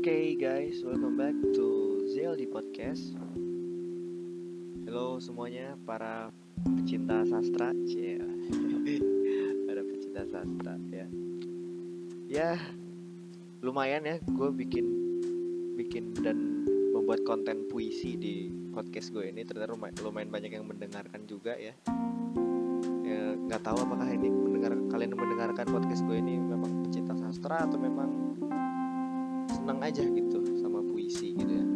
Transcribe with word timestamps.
Oke 0.00 0.32
guys, 0.40 0.80
welcome 0.80 1.20
back 1.20 1.36
to 1.52 2.00
ZLD 2.08 2.48
Podcast. 2.48 3.12
Halo 4.88 5.20
semuanya 5.20 5.76
para 5.84 6.32
pecinta 6.64 7.20
sastra, 7.28 7.68
para 9.68 9.82
pecinta 9.84 10.24
sastra 10.24 10.80
ya. 10.88 11.04
Ya, 12.32 12.50
lumayan 13.60 14.08
ya, 14.08 14.16
gue 14.24 14.48
bikin 14.64 14.88
bikin 15.76 16.16
dan 16.24 16.64
membuat 16.96 17.20
konten 17.28 17.68
puisi 17.68 18.16
di 18.16 18.48
podcast 18.72 19.12
gue 19.12 19.28
ini. 19.28 19.44
Ternyata 19.44 19.76
lumayan, 19.76 20.00
lumayan 20.00 20.32
banyak 20.32 20.52
yang 20.56 20.64
mendengarkan 20.64 21.28
juga 21.28 21.60
ya. 21.60 21.76
Ya 23.04 23.36
nggak 23.36 23.68
tahu 23.68 23.76
apakah 23.84 24.08
ini 24.08 24.32
mendengar 24.32 24.72
kalian 24.96 25.12
mendengarkan 25.12 25.68
podcast 25.68 26.08
gue 26.08 26.16
ini 26.16 26.40
memang 26.40 26.88
pecinta 26.88 27.12
sastra 27.20 27.68
atau 27.68 27.76
memang 27.76 28.39
senang 29.60 29.76
aja 29.84 30.00
gitu 30.00 30.40
sama 30.56 30.80
puisi 30.80 31.36
gitu 31.36 31.52
ya. 31.52 31.66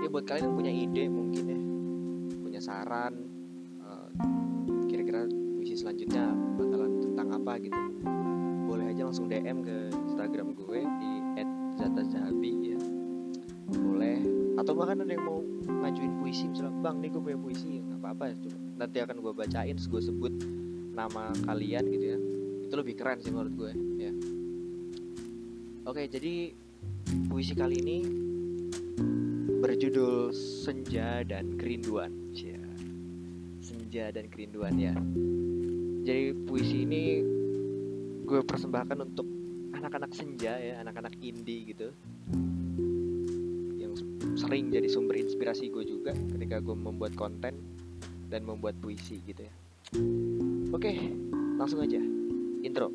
Ya 0.00 0.08
buat 0.08 0.22
kalian 0.22 0.54
yang 0.54 0.56
punya 0.56 0.72
ide 0.72 1.04
mungkin 1.10 1.44
ya 1.50 1.60
punya 2.46 2.60
saran 2.62 3.26
eh, 3.82 4.08
kira-kira 4.86 5.26
puisi 5.58 5.74
selanjutnya 5.74 6.30
bakalan 6.54 7.02
tentang 7.02 7.28
apa 7.42 7.52
gitu 7.58 7.80
boleh 8.70 8.86
aja 8.86 9.02
langsung 9.02 9.26
DM 9.26 9.66
ke 9.66 9.90
Instagram 10.14 10.54
gue 10.54 10.78
di 10.86 11.12
@zatazahabi 11.74 12.52
ya. 12.70 12.78
Boleh. 13.66 14.22
Atau 14.54 14.78
bahkan 14.78 15.02
ada 15.02 15.10
yang 15.10 15.26
mau 15.26 15.42
ngajuin 15.66 16.22
puisi 16.22 16.46
misalnya 16.46 16.78
bang 16.78 17.02
nih 17.02 17.10
gue 17.10 17.22
punya 17.22 17.38
puisi 17.42 17.82
nggak 17.82 17.98
apa-apa 17.98 18.38
coba. 18.38 18.58
Nanti 18.78 18.96
akan 19.02 19.16
gue 19.18 19.32
bacain 19.34 19.74
gue 19.74 20.00
sebut 20.06 20.32
nama 20.94 21.34
kalian 21.50 21.82
gitu 21.90 22.04
ya. 22.14 22.18
Itu 22.70 22.74
lebih 22.78 22.94
keren 22.94 23.18
sih 23.18 23.34
menurut 23.34 23.54
gue 23.58 23.72
ya 23.98 24.14
Oke, 25.90 26.06
jadi 26.06 26.54
puisi 27.26 27.50
kali 27.50 27.82
ini 27.82 27.98
berjudul 29.58 30.30
Senja 30.30 31.26
dan 31.26 31.58
Kerinduan. 31.58 32.30
Cia. 32.30 32.62
Senja 33.58 34.14
dan 34.14 34.30
Kerinduan 34.30 34.78
ya. 34.78 34.94
Jadi 36.06 36.46
puisi 36.46 36.86
ini 36.86 37.26
gue 38.22 38.38
persembahkan 38.38 39.02
untuk 39.02 39.26
anak-anak 39.74 40.14
senja 40.14 40.62
ya, 40.62 40.78
anak-anak 40.78 41.10
indie 41.18 41.74
gitu. 41.74 41.90
Yang 43.74 44.06
sering 44.38 44.70
jadi 44.70 44.86
sumber 44.86 45.18
inspirasi 45.18 45.74
gue 45.74 45.82
juga 45.90 46.14
ketika 46.14 46.62
gue 46.62 46.76
membuat 46.78 47.18
konten 47.18 47.58
dan 48.30 48.46
membuat 48.46 48.78
puisi 48.78 49.18
gitu 49.26 49.42
ya. 49.42 49.54
Oke, 50.70 50.94
langsung 51.58 51.82
aja. 51.82 51.98
Intro. 52.62 52.94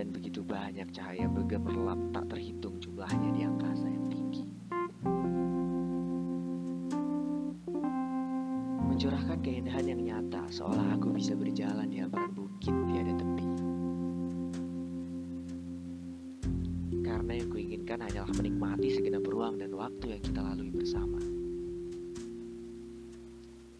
Dan 0.00 0.16
begitu 0.16 0.40
banyak 0.40 0.96
cahaya 0.96 1.28
bergemerlap 1.28 2.00
tak 2.16 2.32
terhitung 2.32 2.80
jumlahnya 2.80 3.36
di 3.36 3.44
angkasa 3.44 3.84
yang 3.84 4.08
tinggi 4.08 4.48
Mencurahkan 8.88 9.44
keindahan 9.44 9.84
yang 9.84 10.00
nyata 10.00 10.48
seolah 10.48 10.96
aku 10.96 11.12
bisa 11.12 11.36
berjalan 11.36 11.84
di 11.92 12.00
hamparan 12.00 12.32
bukit 12.32 12.72
tiada 12.72 13.12
tepi 13.12 13.46
Karena 17.04 17.32
yang 17.36 17.48
kuinginkan 17.52 18.00
hanyalah 18.00 18.32
menikmati 18.40 18.88
segenap 18.96 19.28
ruang 19.28 19.60
dan 19.60 19.76
waktu 19.76 20.16
yang 20.16 20.22
kita 20.24 20.40
lalui 20.40 20.72
bersama. 20.72 21.20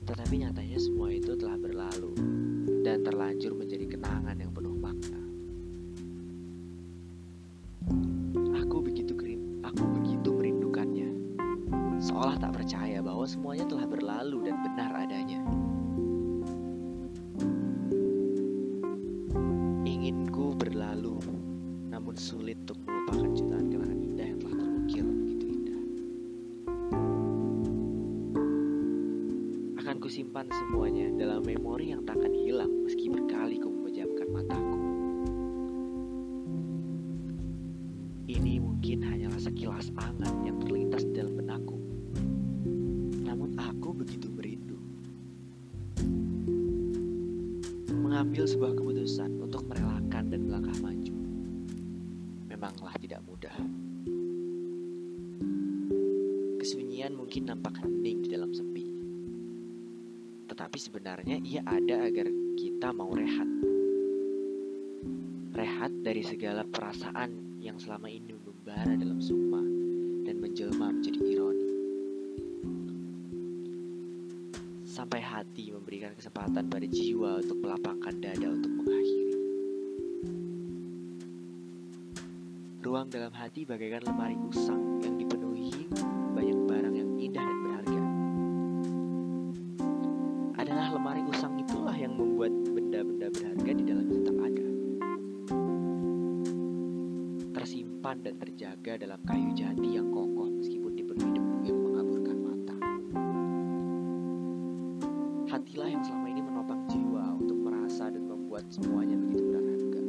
Tetapi 0.05 0.35
nyatanya 0.37 0.79
semua 0.83 1.09
itu 1.15 1.33
telah 1.39 1.57
berlalu 1.57 2.13
dan 2.85 3.07
terlanjur 3.07 3.57
menjadi 3.57 3.87
kenangan 3.87 4.37
yang 4.37 4.51
semuanya 13.31 13.63
telah 13.71 13.87
berlalu 13.87 14.43
dan 14.43 14.59
benar 14.67 14.91
adanya. 14.91 15.39
Inginku 19.87 20.59
berlalu, 20.59 21.23
namun 21.95 22.19
sulit 22.19 22.59
untuk 22.67 22.83
melupakan 22.83 23.31
jutaan 23.31 23.71
kenangan 23.71 24.01
indah 24.03 24.27
yang 24.35 24.41
telah 24.43 24.57
terukir 24.59 25.05
begitu 25.07 25.45
indah. 25.47 25.83
Akan 29.79 29.97
kusimpan 30.03 30.51
semuanya 30.51 31.07
dalam 31.15 31.47
memori 31.47 31.95
yang 31.95 32.03
takkan 32.03 32.35
hilang 32.35 32.83
meski 32.83 33.07
berkali 33.15 33.63
ku 33.63 33.71
memejamkan 33.71 34.27
mataku. 34.35 34.79
Ini 38.27 38.59
mungkin 38.59 39.07
hanyalah 39.07 39.39
sekilas 39.39 39.95
angan 39.95 40.35
yang 40.43 40.59
terlintas 40.59 41.07
dalam 41.15 41.39
benakku. 41.39 41.80
Aku 43.61 43.93
begitu 43.93 44.33
merindu. 44.33 44.81
Mengambil 47.93 48.49
sebuah 48.49 48.73
keputusan 48.73 49.45
untuk 49.45 49.69
merelakan 49.69 50.33
dan 50.33 50.41
melangkah 50.49 50.79
maju 50.81 51.21
memanglah 52.61 52.93
tidak 53.01 53.25
mudah. 53.25 53.57
Kesunyian 56.61 57.17
mungkin 57.17 57.49
nampak 57.49 57.81
hening 57.81 58.21
di 58.21 58.29
dalam 58.29 58.53
sepi. 58.53 58.85
Tetapi 60.45 60.77
sebenarnya 60.77 61.41
ia 61.41 61.65
ada 61.65 62.05
agar 62.05 62.29
kita 62.61 62.93
mau 62.93 63.17
rehat. 63.17 63.49
Rehat 65.57 66.05
dari 66.05 66.21
segala 66.21 66.69
perasaan 66.69 67.65
yang 67.65 67.81
selama 67.81 68.13
ini 68.13 68.37
membara 68.37 68.93
dalam 68.93 69.25
sukma 69.25 69.65
dan 70.29 70.37
menjelma 70.37 71.01
menjadi 71.01 71.17
ironi. 71.17 71.60
Sampai 75.01 75.25
hati 75.25 75.73
memberikan 75.73 76.13
kesempatan 76.13 76.69
pada 76.69 76.85
jiwa 76.85 77.41
untuk 77.41 77.57
melapangkan 77.65 78.21
dada 78.21 78.53
untuk 78.53 78.69
mengakhiri. 78.69 79.33
Ruang 82.85 83.09
dalam 83.09 83.33
hati 83.33 83.65
bagaikan 83.65 84.05
lemari 84.05 84.37
usang 84.37 85.01
yang 85.01 85.17
dipenuhi 85.17 85.89
banyak 86.37 86.59
barang 86.69 86.95
yang 87.01 87.11
indah 87.17 87.41
dan 87.41 87.59
berharga. 87.65 88.03
Adalah 90.61 90.93
lemari 90.93 91.25
usang 91.33 91.57
itulah 91.57 91.97
yang 91.97 92.13
membuat 92.13 92.53
benda-benda 92.53 93.33
berharga 93.33 93.71
di 93.73 93.85
dalamnya 93.89 94.15
tetap 94.21 94.37
ada. 94.37 94.67
Tersimpan 97.57 98.17
dan 98.21 98.37
terjaga 98.37 99.01
dalam 99.01 99.21
kayu 99.25 99.49
jati 99.57 99.97
yang 99.97 100.13
kokoh 100.13 100.40
Hatilah 105.71 105.87
yang 105.87 106.03
selama 106.03 106.27
ini 106.35 106.43
menopang 106.43 106.83
jiwa 106.91 107.25
untuk 107.39 107.55
merasa 107.63 108.11
dan 108.11 108.27
membuat 108.27 108.67
semuanya 108.75 109.15
begitu 109.15 109.55
berharga. 109.55 110.03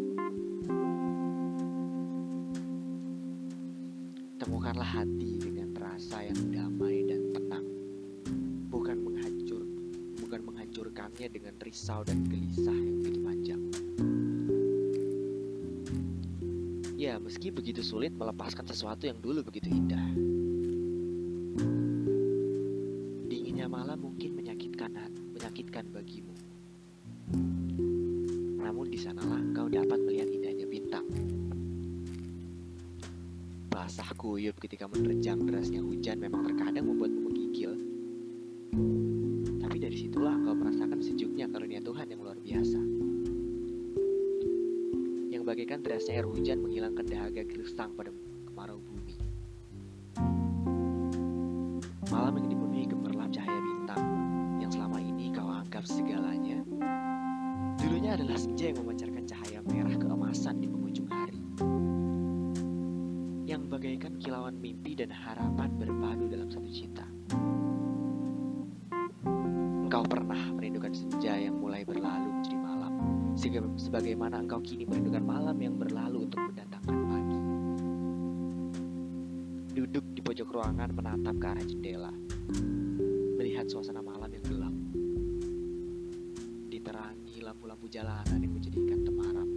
Temukanlah 4.42 4.90
hati 4.90 5.38
dengan 5.38 5.70
rasa 5.78 6.26
yang 6.26 6.42
damai 6.50 7.06
dan 7.06 7.30
tenang. 7.30 7.66
Bukan 8.74 9.06
menghancur, 9.06 9.62
bukan 10.26 10.42
menghancurkannya 10.50 11.30
dengan 11.30 11.54
risau 11.62 12.02
dan 12.10 12.26
gelisah 12.26 12.74
yang 12.74 12.98
begitu 13.06 13.20
panjang. 13.22 13.62
Ya, 16.98 17.22
meski 17.22 17.54
begitu 17.54 17.86
sulit 17.86 18.18
melepaskan 18.18 18.66
sesuatu 18.66 19.06
yang 19.06 19.22
dulu 19.22 19.46
begitu 19.46 19.70
indah. 19.70 20.31
Menyakitkan 25.42 25.90
bagimu. 25.90 26.38
Namun 28.62 28.94
di 28.94 29.00
sanalah 29.02 29.42
engkau 29.42 29.66
dapat 29.74 29.98
melihat 30.06 30.30
indahnya 30.30 30.70
bintang. 30.70 31.10
Basah 33.74 34.14
kuyup 34.22 34.62
ketika 34.62 34.86
menerjang 34.86 35.42
derasnya 35.42 35.82
hujan 35.82 36.22
memang 36.22 36.46
terkadang 36.46 36.86
membuatmu 36.86 37.26
menggigil. 37.26 37.74
Tapi 39.66 39.82
dari 39.82 39.98
situlah 39.98 40.38
engkau 40.38 40.54
merasakan 40.54 41.02
sejuknya 41.02 41.50
karunia 41.50 41.82
Tuhan 41.82 42.06
yang 42.06 42.22
luar 42.22 42.38
biasa. 42.38 42.80
Yang 45.34 45.42
bagaikan 45.42 45.82
derasnya 45.82 46.22
air 46.22 46.30
hujan 46.30 46.62
menghilangkan 46.62 47.06
dahaga 47.10 47.42
gersang 47.50 47.98
pada 47.98 48.14
gelap 55.82 55.98
segalanya, 55.98 56.62
dulunya 57.82 58.14
adalah 58.14 58.38
senja 58.38 58.70
yang 58.70 58.86
memancarkan 58.86 59.26
cahaya 59.26 59.66
merah 59.66 59.98
keemasan 59.98 60.62
di 60.62 60.70
penghujung 60.70 61.10
hari. 61.10 61.42
Yang 63.50 63.62
bagaikan 63.66 64.14
kilauan 64.22 64.62
mimpi 64.62 64.94
dan 64.94 65.10
harapan 65.10 65.74
berpadu 65.82 66.30
dalam 66.30 66.54
satu 66.54 66.70
cinta. 66.70 67.02
Engkau 69.82 70.06
pernah 70.06 70.54
merindukan 70.54 70.94
senja 70.94 71.34
yang 71.34 71.58
mulai 71.58 71.82
berlalu 71.82 72.30
menjadi 72.30 72.62
malam, 72.62 72.94
sehingga 73.34 73.66
sebagaimana 73.74 74.46
engkau 74.46 74.62
kini 74.62 74.86
merindukan 74.86 75.26
malam 75.26 75.58
yang 75.58 75.82
berlalu 75.82 76.30
untuk 76.30 76.46
mendatangkan 76.46 76.98
pagi. 77.10 77.40
Duduk 79.82 80.06
di 80.14 80.22
pojok 80.22 80.46
ruangan 80.46 80.94
menatap 80.94 81.36
ke 81.42 81.46
arah 81.50 81.66
jendela, 81.66 82.14
melihat 83.42 83.66
suasana 83.66 84.06
malam 84.06 84.11
jalanan 87.92 88.40
yang 88.40 88.56
menjadikan 88.56 89.04
temaram. 89.04 89.50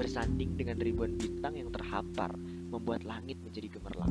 Bersanding 0.00 0.56
dengan 0.56 0.80
ribuan 0.80 1.12
bintang 1.20 1.52
yang 1.60 1.68
terhampar, 1.68 2.32
membuat 2.72 3.04
langit 3.04 3.36
menjadi 3.44 3.76
gemerlap. 3.76 4.08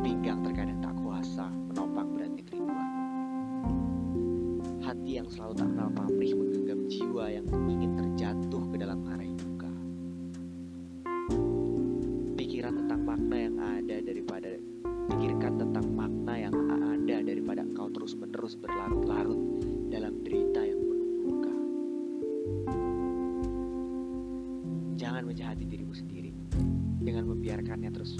Pinggang 0.00 0.40
terkadang 0.40 0.80
tak 0.80 0.96
kuasa 1.04 1.52
menopang 1.52 2.08
beratnya 2.16 2.42
kerinduan. 2.48 2.88
Hati 4.80 5.20
yang 5.20 5.28
selalu 5.28 5.52
tak 5.60 5.68
kenal 5.68 5.92
pamrih 5.92 6.32
menggenggam 6.32 6.80
jiwa 6.88 7.28
yang 7.28 7.44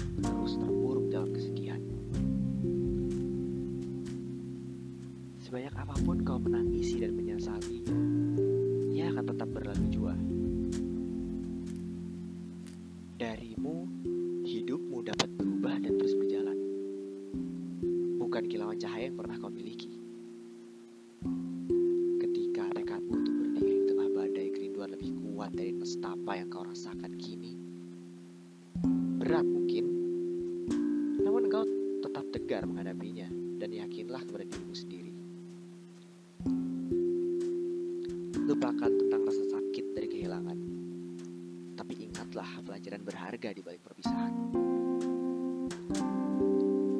terus-menerus 0.09 0.57
terpuruk 0.57 1.05
dalam 1.13 1.29
kesedihan. 1.29 1.81
Sebanyak 5.45 5.73
apa 5.77 5.95
pun 6.01 6.17
kau 6.25 6.41
menangisi 6.41 7.01
dan 7.01 7.13
menyesalinya, 7.13 7.93
ia 8.89 9.09
akan 9.13 9.25
tetap 9.29 9.49
berlalu 9.53 9.85
jua. 9.93 10.13
Darimu, 13.19 13.75
hidupmu 14.45 14.97
dapat 15.05 15.29
berubah 15.37 15.75
dan 15.81 15.93
terus 15.97 16.15
berjalan. 16.17 16.57
Bukan 18.17 18.43
kilauan 18.49 18.77
cahaya 18.77 19.09
yang 19.09 19.17
pernah 19.17 19.37
kau 19.41 19.49
miliki. 19.49 19.89
Ketika 22.21 22.69
tengah 23.89 24.09
badai 24.13 24.53
kerinduan 24.53 24.93
lebih 24.93 25.11
kuat 25.17 25.51
dari 25.57 25.73
nestapa 25.73 26.37
yang 26.37 26.47
kau 26.53 26.61
rasakan 26.61 27.17
kini, 27.17 27.57
berat 29.19 29.43
mungkin, 29.43 29.98
tegar 32.29 32.61
menghadapinya 32.69 33.25
dan 33.57 33.73
yakinlah 33.73 34.21
kepada 34.21 34.45
dirimu 34.45 34.75
sendiri. 34.77 35.13
Lupakan 38.45 38.91
tentang 38.97 39.21
rasa 39.25 39.43
sakit 39.49 39.85
dari 39.97 40.07
kehilangan, 40.09 40.57
tapi 41.73 41.93
ingatlah 42.05 42.49
pelajaran 42.65 43.01
berharga 43.01 43.49
di 43.53 43.61
balik 43.65 43.81
perpisahan. 43.81 44.33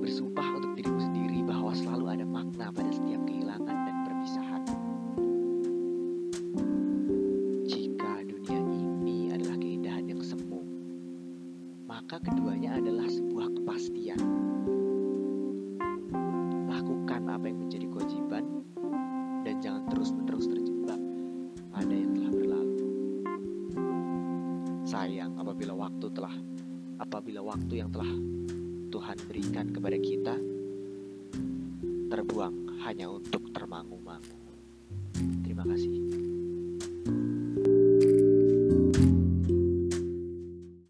Bersumpah 0.01 0.49
untuk 0.57 0.73
dirimu 0.77 1.01
sendiri 1.01 1.39
bahwa 1.45 1.73
selalu 1.77 2.05
ada 2.09 2.25
makna 2.25 2.73
pada 2.73 2.89
setiap 2.89 3.21
kehilangan 3.29 3.77
dan 3.85 3.95
perpisahan. 4.05 4.63
Jika 7.69 8.13
dunia 8.25 8.61
ini 8.61 9.33
adalah 9.33 9.57
keindahan 9.61 10.05
yang 10.09 10.21
semu, 10.25 10.61
maka 11.85 12.17
keduanya 12.21 12.77
adalah 12.77 13.05
sebuah 13.09 13.53
kepastian. 13.57 14.21
Apa 17.29 17.45
yang 17.45 17.69
menjadi 17.69 17.85
kewajiban 17.87 18.43
dan 19.45 19.55
jangan 19.63 19.83
terus-menerus 19.87 20.49
terjebak 20.49 20.99
pada 21.71 21.93
yang 21.95 22.11
telah 22.17 22.31
berlalu. 22.33 22.75
Sayang 24.83 25.31
apabila 25.39 25.73
waktu 25.77 26.07
telah 26.11 26.35
apabila 26.99 27.41
waktu 27.45 27.73
yang 27.79 27.89
telah 27.93 28.11
Tuhan 28.89 29.17
berikan 29.29 29.69
kepada 29.71 29.97
kita 30.01 30.35
terbuang 32.09 32.81
hanya 32.83 33.07
untuk 33.07 33.53
termangu-mangu. 33.53 34.39
Terima 35.45 35.63
kasih. 35.63 36.18